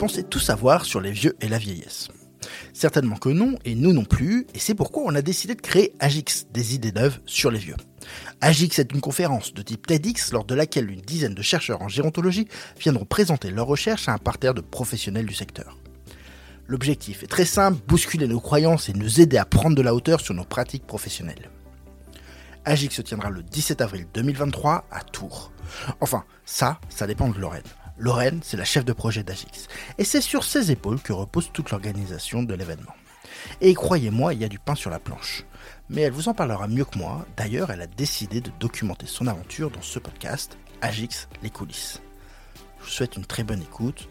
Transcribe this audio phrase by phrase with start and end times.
[0.00, 2.08] pensez tout savoir sur les vieux et la vieillesse.
[2.72, 5.92] Certainement que non, et nous non plus, et c'est pourquoi on a décidé de créer
[6.00, 7.76] Agix, des idées neuves sur les vieux.
[8.40, 11.88] Agix est une conférence de type TEDx lors de laquelle une dizaine de chercheurs en
[11.88, 12.48] gérontologie
[12.78, 15.76] viendront présenter leurs recherches à un parterre de professionnels du secteur.
[16.66, 20.22] L'objectif est très simple, bousculer nos croyances et nous aider à prendre de la hauteur
[20.22, 21.50] sur nos pratiques professionnelles.
[22.64, 25.52] Agix se tiendra le 17 avril 2023 à Tours.
[26.00, 27.62] Enfin, ça, ça dépend de Lorraine.
[28.00, 29.68] Lorraine, c'est la chef de projet d'Agix.
[29.98, 32.94] Et c'est sur ses épaules que repose toute l'organisation de l'événement.
[33.60, 35.44] Et croyez-moi, il y a du pain sur la planche.
[35.90, 37.26] Mais elle vous en parlera mieux que moi.
[37.36, 42.00] D'ailleurs, elle a décidé de documenter son aventure dans ce podcast, Agix, les coulisses.
[42.78, 44.08] Je vous souhaite une très bonne écoute,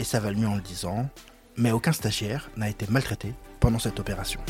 [0.00, 1.08] et ça va le mieux en le disant,
[1.56, 4.40] mais aucun stagiaire n'a été maltraité pendant cette opération.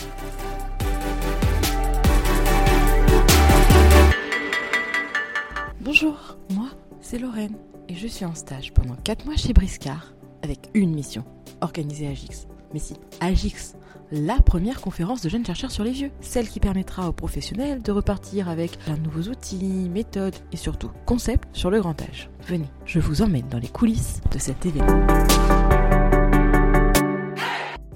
[5.82, 6.68] Bonjour, moi,
[7.02, 7.56] c'est Lorraine
[7.90, 11.24] et je suis en stage pendant 4 mois chez Briscard avec une mission,
[11.60, 12.46] organiser Agix.
[12.72, 13.74] Mais si, Agix,
[14.12, 17.90] la première conférence de jeunes chercheurs sur les vieux, celle qui permettra aux professionnels de
[17.90, 22.30] repartir avec plein de nouveaux outils, méthodes et surtout concepts sur le grand âge.
[22.46, 25.06] Venez, je vous emmène dans les coulisses de cet événement.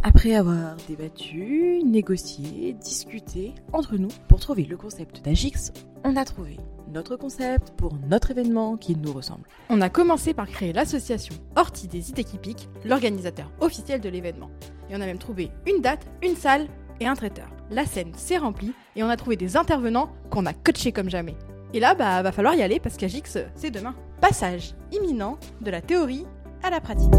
[0.02, 6.58] Après avoir débattu, négocié, discuté entre nous pour trouver le concept d'Agix, on a trouvé
[6.95, 9.48] notre concept pour notre événement qui nous ressemble.
[9.69, 14.48] On a commencé par créer l'association Horti des idées qui piquent, l'organisateur officiel de l'événement.
[14.89, 16.69] Et on a même trouvé une date, une salle
[17.00, 17.48] et un traiteur.
[17.70, 21.34] La scène s'est remplie et on a trouvé des intervenants qu'on a coachés comme jamais.
[21.72, 23.97] Et là, bah, va falloir y aller parce qu'Agix, c'est demain.
[24.20, 26.25] Passage imminent de la théorie
[26.62, 27.11] à la pratique.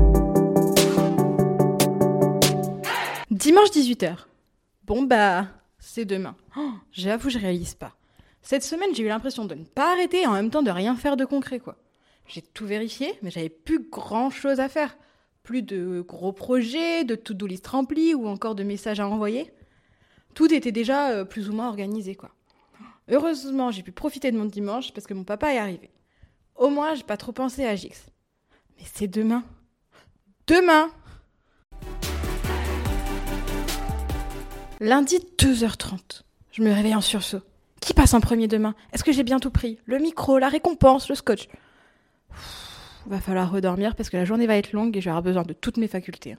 [3.29, 4.15] Dimanche 18h.
[4.85, 5.47] Bon bah,
[5.79, 6.35] c'est demain.
[6.55, 7.91] Oh, J'avoue, je réalise pas.
[8.45, 10.95] Cette semaine, j'ai eu l'impression de ne pas arrêter et en même temps de rien
[10.95, 11.77] faire de concret, quoi.
[12.27, 14.99] J'ai tout vérifié, mais j'avais plus grand chose à faire.
[15.41, 19.51] Plus de gros projets, de to-do list remplis ou encore de messages à envoyer.
[20.35, 22.29] Tout était déjà euh, plus ou moins organisé, quoi.
[23.09, 25.89] Heureusement, j'ai pu profiter de mon dimanche parce que mon papa est arrivé.
[26.55, 28.11] Au moins, j'ai pas trop pensé à Gix.
[28.77, 29.43] Mais c'est demain.
[30.45, 30.91] Demain
[34.79, 36.21] Lundi 2h30.
[36.51, 37.41] Je me réveille en sursaut.
[37.85, 38.73] Qui passe en premier demain?
[38.93, 39.77] Est-ce que j'ai bien tout pris?
[39.85, 41.47] Le micro, la récompense, le scotch
[42.29, 45.53] Pff, Va falloir redormir parce que la journée va être longue et j'aurai besoin de
[45.53, 46.35] toutes mes facultés.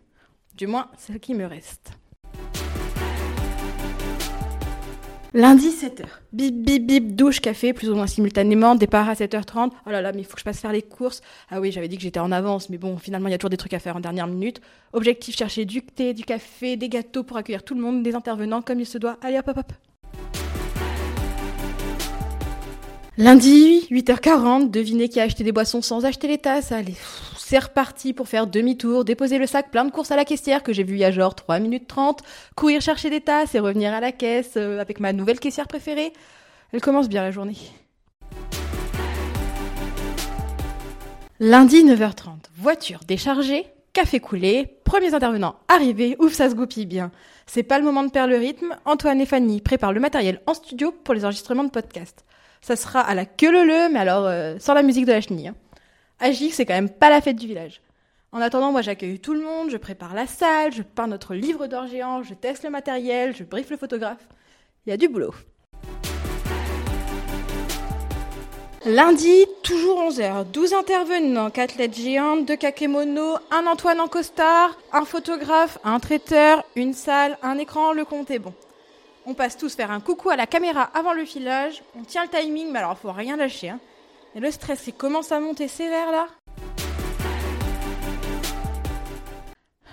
[0.57, 1.93] Du moins, celles qui me restent.
[5.35, 6.07] Lundi 7h.
[6.33, 9.71] Bip bip bip, douche, café, plus ou moins simultanément, départ à 7h30.
[9.87, 11.21] Oh là là, mais il faut que je passe faire les courses.
[11.49, 13.51] Ah oui, j'avais dit que j'étais en avance, mais bon, finalement, il y a toujours
[13.51, 14.61] des trucs à faire en dernière minute.
[14.93, 18.63] Objectif, chercher du thé, du café, des gâteaux pour accueillir tout le monde, des intervenants
[18.63, 19.17] comme il se doit.
[19.23, 19.73] Allez hop hop hop.
[23.19, 26.71] Lundi, 8h40, devinez qui a acheté des boissons sans acheter les tasses.
[26.71, 26.97] Allez,
[27.39, 30.75] c'est reparti pour faire demi-tour, déposer le sac plein de courses à la caissière que
[30.75, 32.21] j'ai vu il y a genre 3 minutes 30,
[32.57, 36.13] courir chercher des tasses et revenir à la caisse euh, avec ma nouvelle caissière préférée.
[36.73, 37.57] Elle commence bien la journée.
[41.41, 47.11] Lundi, 9h30, voiture déchargée, café coulé, premiers intervenants arrivés, ouf, ça se goupille bien.
[47.47, 50.53] C'est pas le moment de perdre le rythme, Antoine et Fanny préparent le matériel en
[50.53, 52.27] studio pour les enregistrements de podcast.
[52.67, 55.21] Ça sera à la queue le le, mais alors euh, sans la musique de la
[55.21, 55.47] chenille.
[55.47, 55.55] Hein.
[56.19, 57.81] Agix, c'est quand même pas la fête du village.
[58.33, 61.69] En attendant, moi j'accueille tout le monde, je prépare la salle, je peins notre livre
[61.69, 64.27] d'or géant, je teste le matériel, je briefe le photographe.
[64.85, 65.33] Il y a du boulot.
[68.85, 75.05] Lundi, toujours 11h, 12 intervenants, 4 lettres géantes, 2 kakémono, un Antoine en costard, un
[75.05, 78.55] photographe, un traiteur, une salle, un écran, le compte est bon.
[79.27, 82.29] On passe tous faire un coucou à la caméra avant le filage, on tient le
[82.31, 83.71] timing, mais alors faut rien lâcher.
[83.71, 83.81] Hein.
[84.35, 86.29] Et le stress, il commence à monter sévère là.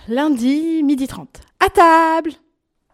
[0.08, 1.42] Lundi, midi 30.
[1.60, 2.32] À table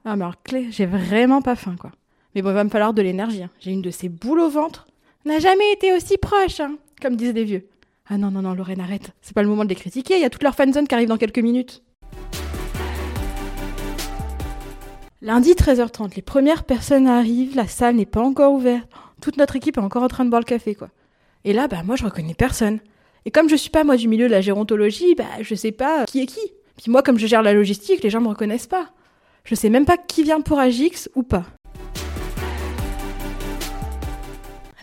[0.06, 1.92] Ah mais alors Clé, j'ai vraiment pas faim quoi.
[2.36, 3.44] Mais bon, il va me falloir de l'énergie.
[3.44, 3.50] hein.
[3.60, 4.88] J'ai une de ces boules au ventre.
[5.26, 7.68] N'a jamais été aussi proche, hein, comme disent les vieux.
[8.08, 9.12] Ah non, non, non, Lorraine, arrête.
[9.22, 11.10] C'est pas le moment de les critiquer, il y a toute leur fanzone qui arrive
[11.10, 11.84] dans quelques minutes.
[15.22, 18.90] Lundi 13h30, les premières personnes arrivent, la salle n'est pas encore ouverte.
[19.22, 20.92] Toute notre équipe est encore en train de boire le café, quoi.
[21.44, 22.80] Et là, bah moi je reconnais personne.
[23.26, 26.06] Et comme je suis pas moi du milieu de la gérontologie, bah je sais pas
[26.06, 26.40] qui est qui.
[26.78, 28.92] Puis moi, comme je gère la logistique, les gens me reconnaissent pas.
[29.44, 31.46] Je sais même pas qui vient pour Agix ou pas.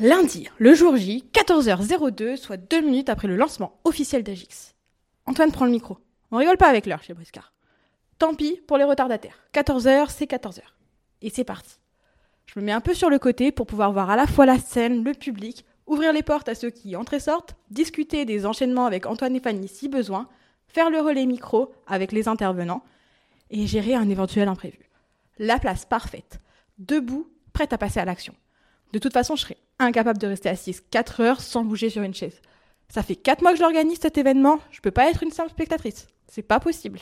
[0.00, 4.74] Lundi, le jour J, 14h02, soit deux minutes après le lancement officiel d'Agix.
[5.24, 5.96] Antoine prend le micro.
[6.30, 7.55] On rigole pas avec l'heure chez Briscard.
[8.18, 9.38] Tant pis pour les retardataires.
[9.52, 10.60] 14h, c'est 14h.
[11.22, 11.78] Et c'est parti.
[12.46, 14.58] Je me mets un peu sur le côté pour pouvoir voir à la fois la
[14.58, 18.86] scène, le public, ouvrir les portes à ceux qui entrent et sortent, discuter des enchaînements
[18.86, 20.28] avec Antoine et Fanny si besoin,
[20.68, 22.82] faire le relais micro avec les intervenants
[23.50, 24.90] et gérer un éventuel imprévu.
[25.38, 26.40] La place parfaite,
[26.78, 28.34] debout, prête à passer à l'action.
[28.92, 32.14] De toute façon, je serais incapable de rester assise 4 heures sans bouger sur une
[32.14, 32.40] chaise.
[32.88, 36.06] Ça fait 4 mois que j'organise cet événement, je peux pas être une simple spectatrice.
[36.28, 37.00] C'est pas possible.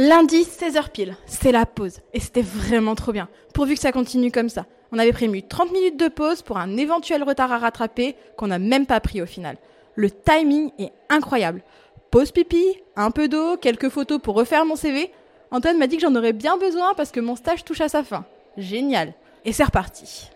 [0.00, 2.02] Lundi, 16h pile, c'est la pause.
[2.14, 4.64] Et c'était vraiment trop bien, pourvu que ça continue comme ça.
[4.92, 8.60] On avait prévu 30 minutes de pause pour un éventuel retard à rattraper qu'on n'a
[8.60, 9.56] même pas pris au final.
[9.96, 11.64] Le timing est incroyable.
[12.12, 12.64] Pause pipi,
[12.94, 15.10] un peu d'eau, quelques photos pour refaire mon CV.
[15.50, 18.04] Antoine m'a dit que j'en aurais bien besoin parce que mon stage touche à sa
[18.04, 18.24] fin.
[18.56, 19.14] Génial.
[19.44, 20.30] Et c'est reparti.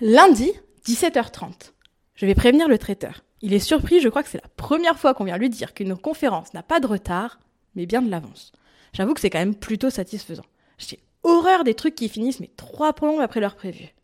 [0.00, 0.50] Lundi,
[0.84, 1.70] 17h30.
[2.16, 3.22] Je vais prévenir le traiteur.
[3.42, 5.96] Il est surpris, je crois que c'est la première fois qu'on vient lui dire qu'une
[5.96, 7.40] conférence n'a pas de retard,
[7.74, 8.52] mais bien de l'avance.
[8.92, 10.44] J'avoue que c'est quand même plutôt satisfaisant.
[10.78, 13.94] J'ai horreur des trucs qui finissent mais trois plombes après leur prévu.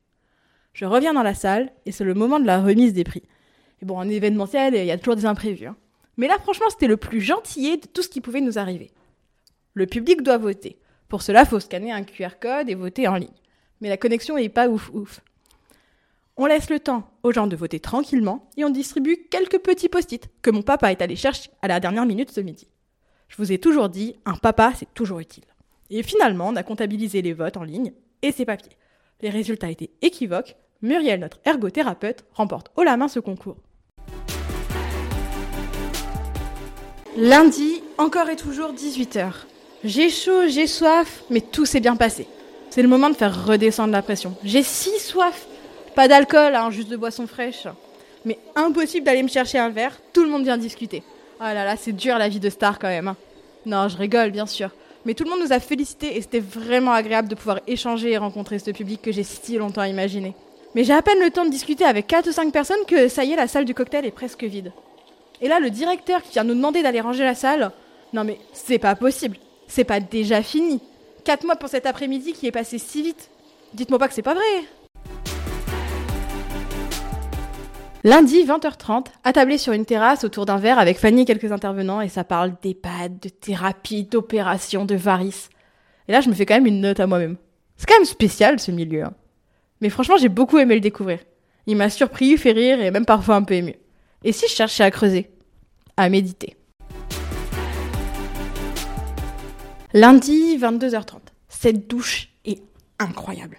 [0.73, 3.23] Je reviens dans la salle et c'est le moment de la remise des prix.
[3.83, 5.67] Et bon, en événementiel, il y a toujours des imprévus.
[5.67, 5.77] Hein.
[6.17, 8.91] Mais là, franchement, c'était le plus gentillet de tout ce qui pouvait nous arriver.
[9.75, 10.79] Le public doit voter.
[11.09, 13.29] Pour cela, faut scanner un QR code et voter en ligne.
[13.81, 15.21] Mais la connexion est pas ouf ouf.
[16.37, 20.51] On laisse le temps gens de voter tranquillement et on distribue quelques petits post-it que
[20.51, 22.69] mon papa est allé chercher à la dernière minute ce midi.
[23.29, 25.45] Je vous ai toujours dit, un papa, c'est toujours utile.
[25.91, 27.93] Et finalement, on a comptabilisé les votes en ligne
[28.23, 28.77] et ses papiers.
[29.21, 30.57] Les résultats étaient équivoques.
[30.83, 33.57] Muriel, notre ergothérapeute, remporte haut la main ce concours.
[37.17, 39.33] Lundi, encore et toujours 18h.
[39.85, 42.27] J'ai chaud, j'ai soif, mais tout s'est bien passé.
[42.69, 44.37] C'est le moment de faire redescendre la pression.
[44.45, 45.47] J'ai si soif.
[45.97, 47.67] Pas d'alcool, hein, juste de boisson fraîche.
[48.27, 51.03] Mais impossible d'aller me chercher un verre, tout le monde vient discuter.
[51.41, 53.09] Oh là là, c'est dur la vie de star quand même.
[53.09, 53.17] Hein.
[53.65, 54.69] Non, je rigole, bien sûr.
[55.07, 58.19] Mais tout le monde nous a félicités et c'était vraiment agréable de pouvoir échanger et
[58.19, 60.35] rencontrer ce public que j'ai si longtemps imaginé.
[60.75, 63.25] Mais j'ai à peine le temps de discuter avec 4 ou 5 personnes que ça
[63.25, 64.73] y est, la salle du cocktail est presque vide.
[65.41, 67.73] Et là, le directeur qui vient nous demander d'aller ranger la salle,
[68.13, 69.39] non mais c'est pas possible.
[69.67, 70.79] C'est pas déjà fini.
[71.25, 73.31] 4 mois pour cet après-midi qui est passé si vite.
[73.73, 74.43] Dites-moi pas que c'est pas vrai.
[78.07, 82.09] Lundi, 20h30, attablé sur une terrasse autour d'un verre avec Fanny et quelques intervenants, et
[82.09, 85.51] ça parle d'EHPAD, de thérapie, d'opération, de varices.
[86.07, 87.37] Et là, je me fais quand même une note à moi-même.
[87.77, 89.03] C'est quand même spécial, ce milieu.
[89.03, 89.13] Hein.
[89.81, 91.19] Mais franchement, j'ai beaucoup aimé le découvrir.
[91.67, 93.75] Il m'a surpris, fait rire et même parfois un peu ému.
[94.23, 95.29] Et si je cherchais à creuser?
[95.97, 96.57] À méditer.
[99.95, 101.17] Lundi, 22h30.
[101.49, 102.63] Cette douche est
[103.01, 103.59] incroyable.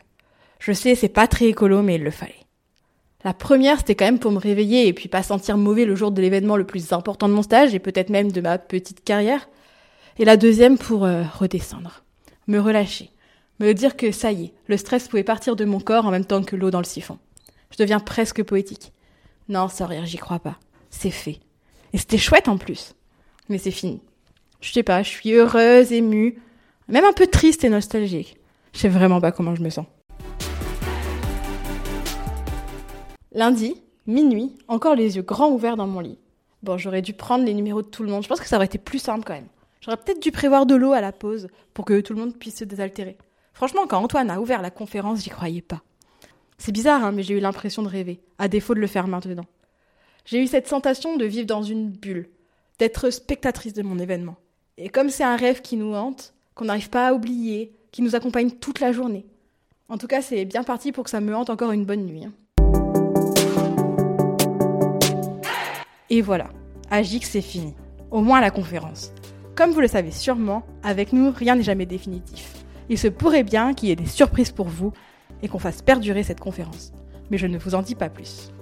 [0.59, 2.46] Je sais, c'est pas très écolo, mais il le fallait.
[3.23, 6.11] La première, c'était quand même pour me réveiller et puis pas sentir mauvais le jour
[6.11, 9.49] de l'événement le plus important de mon stage et peut-être même de ma petite carrière.
[10.19, 12.03] Et la deuxième pour euh, redescendre,
[12.47, 13.11] me relâcher,
[13.59, 16.25] me dire que ça y est, le stress pouvait partir de mon corps en même
[16.25, 17.17] temps que l'eau dans le siphon.
[17.71, 18.93] Je deviens presque poétique.
[19.49, 20.57] Non, sans rire, j'y crois pas.
[20.89, 21.39] C'est fait.
[21.93, 22.93] Et c'était chouette en plus.
[23.49, 24.01] Mais c'est fini.
[24.61, 26.39] Je sais pas, je suis heureuse, émue,
[26.87, 28.37] même un peu triste et nostalgique.
[28.73, 29.85] Je sais vraiment pas comment je me sens.
[33.37, 36.17] Lundi, minuit, encore les yeux grands ouverts dans mon lit.
[36.63, 38.23] Bon, j'aurais dû prendre les numéros de tout le monde.
[38.23, 39.45] Je pense que ça aurait été plus simple quand même.
[39.79, 42.57] J'aurais peut-être dû prévoir de l'eau à la pause pour que tout le monde puisse
[42.57, 43.15] se désaltérer.
[43.53, 45.83] Franchement, quand Antoine a ouvert la conférence, j'y croyais pas.
[46.57, 49.45] C'est bizarre, hein, mais j'ai eu l'impression de rêver, à défaut de le faire maintenant.
[50.25, 52.31] J'ai eu cette sensation de vivre dans une bulle,
[52.79, 54.37] d'être spectatrice de mon événement.
[54.79, 58.15] Et comme c'est un rêve qui nous hante, qu'on n'arrive pas à oublier, qui nous
[58.15, 59.27] accompagne toute la journée.
[59.89, 62.25] En tout cas, c'est bien parti pour que ça me hante encore une bonne nuit.
[62.25, 62.33] Hein.
[66.09, 66.49] Et voilà,
[66.89, 67.73] Agix c'est fini.
[68.11, 69.11] Au moins la conférence.
[69.55, 72.53] Comme vous le savez sûrement, avec nous, rien n'est jamais définitif.
[72.89, 74.93] Il se pourrait bien qu'il y ait des surprises pour vous
[75.41, 76.93] et qu'on fasse perdurer cette conférence.
[77.29, 78.53] Mais je ne vous en dis pas plus.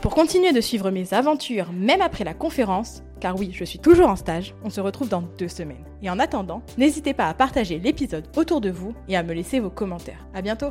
[0.00, 4.08] Pour continuer de suivre mes aventures même après la conférence, car oui, je suis toujours
[4.08, 5.84] en stage, on se retrouve dans deux semaines.
[6.02, 9.58] Et en attendant, n'hésitez pas à partager l'épisode autour de vous et à me laisser
[9.58, 10.28] vos commentaires.
[10.34, 10.70] À bientôt!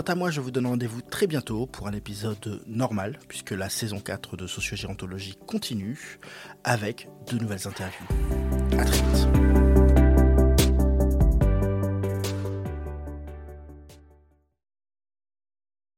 [0.00, 3.68] Quant à moi, je vous donne rendez-vous très bientôt pour un épisode normal, puisque la
[3.68, 6.18] saison 4 de Sociogérontologie continue
[6.64, 8.06] avec de nouvelles interviews.
[8.78, 9.69] À très vite.